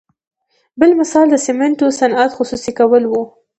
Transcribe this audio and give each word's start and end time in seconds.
بل 0.79 0.89
مثال 0.99 1.25
د 1.31 1.35
سمنټو 1.45 1.87
صنعت 1.99 2.31
خصوصي 2.37 2.71
کول 2.79 3.03
وو. 3.07 3.23